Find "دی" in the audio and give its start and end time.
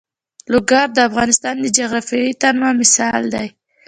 3.33-3.47